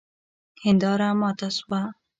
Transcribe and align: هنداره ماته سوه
هنداره 0.65 1.09
ماته 1.21 1.49
سوه 1.57 1.81